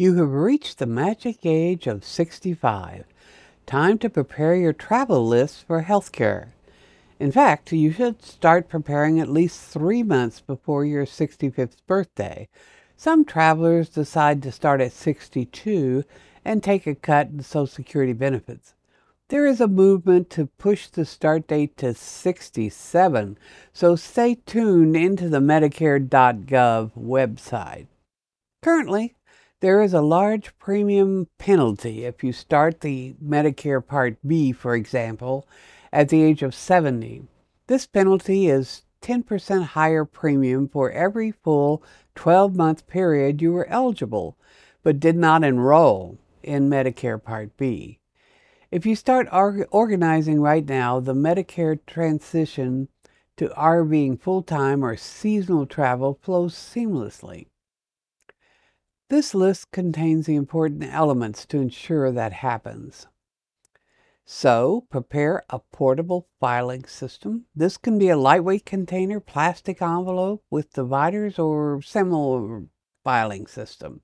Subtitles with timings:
[0.00, 3.04] You have reached the magic age of 65.
[3.66, 6.52] Time to prepare your travel list for healthcare.
[7.18, 12.48] In fact, you should start preparing at least three months before your 65th birthday.
[12.96, 16.04] Some travelers decide to start at 62
[16.46, 18.72] and take a cut in Social Security benefits.
[19.28, 23.36] There is a movement to push the start date to 67,
[23.74, 27.86] so stay tuned into the Medicare.gov website.
[28.62, 29.14] Currently,
[29.60, 35.46] there is a large premium penalty if you start the Medicare Part B, for example,
[35.92, 37.24] at the age of 70.
[37.66, 41.82] This penalty is 10% higher premium for every full
[42.14, 44.38] 12 month period you were eligible,
[44.82, 47.98] but did not enroll in Medicare Part B.
[48.70, 52.88] If you start organizing right now, the Medicare transition
[53.36, 57.49] to RVing full time or seasonal travel flows seamlessly.
[59.10, 63.08] This list contains the important elements to ensure that happens.
[64.24, 67.46] So, prepare a portable filing system.
[67.52, 72.66] This can be a lightweight container, plastic envelope with dividers, or similar
[73.02, 74.02] filing system.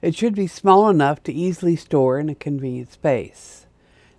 [0.00, 3.66] It should be small enough to easily store in a convenient space.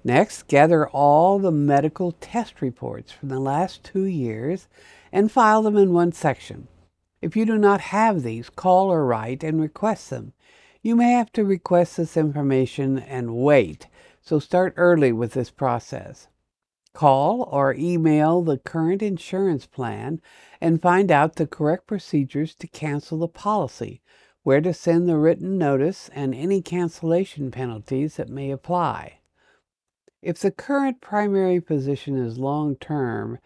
[0.03, 4.67] Next, gather all the medical test reports from the last two years
[5.11, 6.67] and file them in one section.
[7.21, 10.33] If you do not have these, call or write and request them.
[10.81, 13.87] You may have to request this information and wait,
[14.21, 16.29] so start early with this process.
[16.93, 20.21] Call or email the current insurance plan
[20.61, 24.01] and find out the correct procedures to cancel the policy,
[24.43, 29.19] where to send the written notice, and any cancellation penalties that may apply.
[30.21, 33.39] If the current primary position is long term,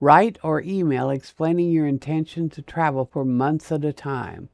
[0.00, 4.48] Write or email explaining your intention to travel for months at a time.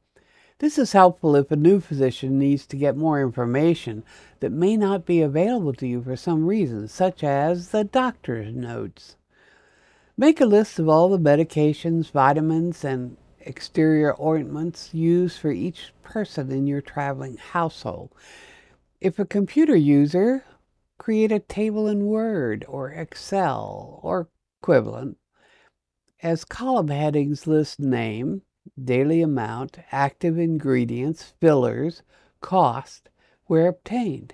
[0.57, 4.03] This is helpful if a new physician needs to get more information
[4.39, 9.17] that may not be available to you for some reason, such as the doctor's notes.
[10.17, 16.51] Make a list of all the medications, vitamins, and exterior ointments used for each person
[16.51, 18.11] in your traveling household.
[18.99, 20.43] If a computer user,
[20.97, 24.29] create a table in Word or Excel or
[24.59, 25.17] equivalent
[26.25, 28.41] as column headings list name,
[28.83, 32.01] daily amount, active ingredients, fillers,
[32.41, 33.09] cost,
[33.45, 34.33] where obtained.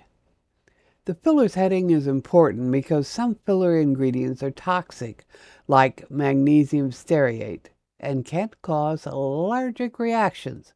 [1.04, 5.26] The fillers heading is important because some filler ingredients are toxic,
[5.68, 7.66] like magnesium stearate,
[8.00, 10.72] and can cause allergic reactions.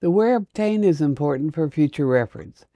[0.00, 2.66] The where obtained is important for future reference.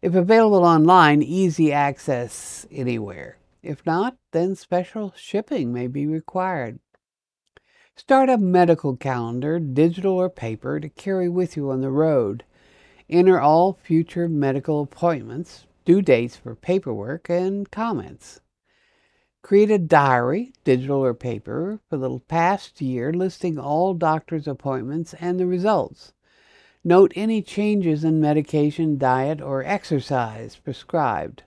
[0.00, 3.36] If available online, easy access anywhere.
[3.62, 6.78] If not, then special shipping may be required.
[7.96, 12.44] Start a medical calendar, digital or paper, to carry with you on the road.
[13.08, 18.40] Enter all future medical appointments, due dates for paperwork, and comments.
[19.42, 25.38] Create a diary, digital or paper, for the past year listing all doctor's appointments and
[25.38, 26.12] the results.
[26.82, 31.42] Note any changes in medication, diet, or exercise prescribed.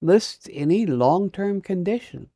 [0.00, 2.30] List any long term condition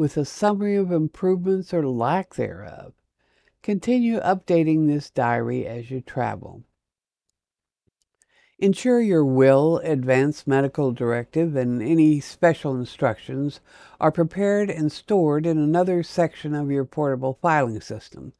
[0.00, 2.94] with a summary of improvements or lack thereof.
[3.62, 6.62] Continue updating this diary as you travel.
[8.58, 13.60] Ensure your will, advance medical directive, and any special instructions
[14.00, 18.32] are prepared and stored in another section of your portable filing system.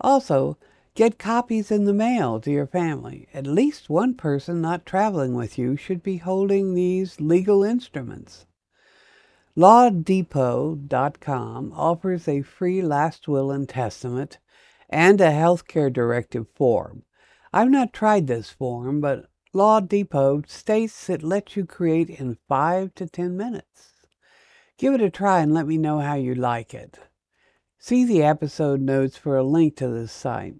[0.00, 0.56] Also,
[0.94, 3.28] get copies in the mail to your family.
[3.34, 8.46] At least one person not traveling with you should be holding these legal instruments.
[9.56, 10.92] LawDepot.com
[11.74, 14.38] offers a free last will and testament
[14.90, 17.04] and a healthcare directive form.
[17.54, 22.94] I've not tried this form, but Law Depot states it lets you create in five
[22.96, 23.92] to ten minutes.
[24.76, 26.98] Give it a try and let me know how you like it.
[27.78, 30.56] See the episode notes for a link to this site.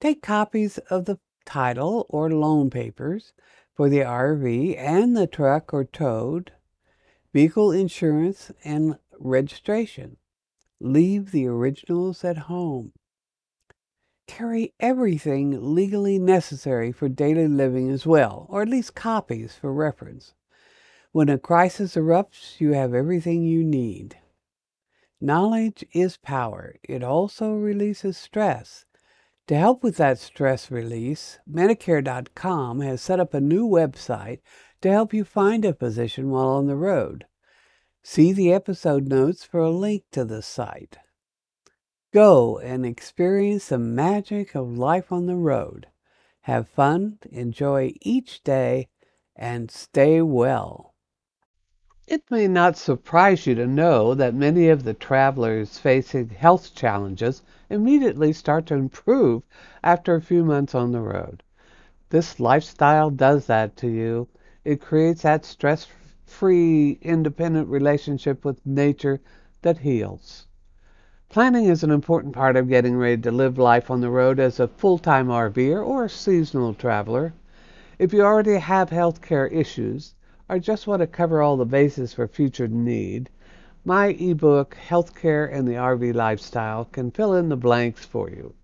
[0.00, 3.32] Take copies of the title or loan papers
[3.72, 6.50] for the RV and the truck or towed,
[7.34, 10.16] vehicle insurance, and registration.
[10.80, 12.92] Leave the originals at home.
[14.26, 20.34] carry everything legally necessary for daily living as well, or at least copies for reference.
[21.12, 24.18] When a crisis erupts, you have everything you need.
[25.20, 26.76] Knowledge is power.
[26.82, 28.84] It also releases stress.
[29.48, 34.40] To help with that stress release, Medicare.com has set up a new website
[34.80, 37.26] to help you find a physician while on the road.
[38.02, 40.96] See the episode notes for a link to the site.
[42.12, 45.88] Go and experience the magic of life on the road.
[46.42, 48.88] Have fun, enjoy each day,
[49.36, 50.93] and stay well.
[52.06, 57.42] It may not surprise you to know that many of the travelers facing health challenges
[57.70, 59.42] immediately start to improve
[59.82, 61.42] after a few months on the road.
[62.10, 64.28] This lifestyle does that to you.
[64.66, 65.88] It creates that stress
[66.26, 69.22] free, independent relationship with nature
[69.62, 70.46] that heals.
[71.30, 74.60] Planning is an important part of getting ready to live life on the road as
[74.60, 77.32] a full time RVer or seasonal traveler.
[77.98, 80.14] If you already have health care issues
[80.48, 83.30] or just want to cover all the bases for future need,
[83.84, 88.54] my ebook, Healthcare and the RV Lifestyle, can fill in the blanks for you.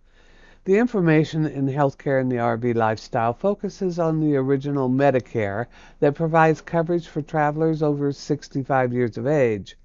[0.65, 5.67] The information in Healthcare and the RV Lifestyle focuses on the original Medicare
[6.01, 9.77] that provides coverage for travelers over 65 years of age.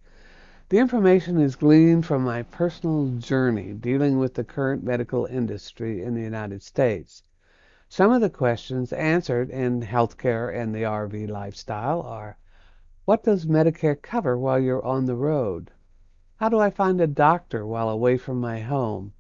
[0.68, 6.14] The information is gleaned from my personal journey dealing with the current medical industry in
[6.14, 7.24] the United States.
[7.88, 12.36] Some of the questions answered in Healthcare and the RV Lifestyle are
[13.06, 15.72] What does Medicare cover while you're on the road?
[16.38, 19.14] How do I find a doctor while away from my home?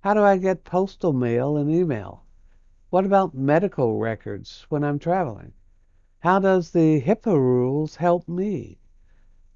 [0.00, 2.24] How do I get postal mail and email?
[2.90, 5.52] What about medical records when I'm traveling?
[6.18, 8.80] How does the HIPAA rules help me?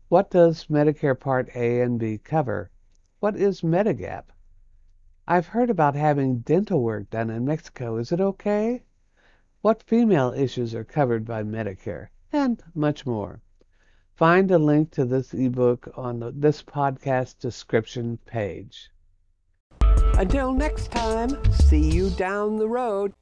[0.08, 2.70] What does Medicare Part A and B cover?
[3.19, 4.31] What is Medigap?
[5.28, 7.96] I've heard about having dental work done in Mexico.
[7.96, 8.84] Is it okay?
[9.61, 12.08] What female issues are covered by Medicare?
[12.32, 13.40] And much more.
[14.14, 18.90] Find a link to this ebook on the, this podcast description page.
[20.17, 23.12] Until next time, see you down the road.